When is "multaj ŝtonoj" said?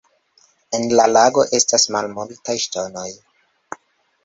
1.97-3.07